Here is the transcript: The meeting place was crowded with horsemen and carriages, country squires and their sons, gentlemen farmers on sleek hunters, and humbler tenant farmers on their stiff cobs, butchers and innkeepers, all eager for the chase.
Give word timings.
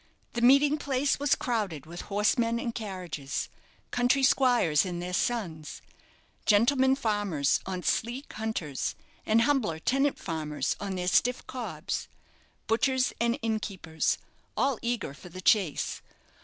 The 0.33 0.41
meeting 0.41 0.79
place 0.79 1.19
was 1.19 1.35
crowded 1.35 1.85
with 1.85 2.01
horsemen 2.09 2.59
and 2.59 2.73
carriages, 2.73 3.49
country 3.91 4.23
squires 4.23 4.83
and 4.83 4.99
their 4.99 5.13
sons, 5.13 5.79
gentlemen 6.47 6.95
farmers 6.95 7.59
on 7.67 7.83
sleek 7.83 8.33
hunters, 8.33 8.95
and 9.27 9.43
humbler 9.43 9.77
tenant 9.77 10.17
farmers 10.17 10.75
on 10.79 10.95
their 10.95 11.07
stiff 11.07 11.45
cobs, 11.45 12.07
butchers 12.65 13.13
and 13.21 13.37
innkeepers, 13.43 14.17
all 14.57 14.79
eager 14.81 15.13
for 15.13 15.29
the 15.29 15.39
chase. 15.39 16.01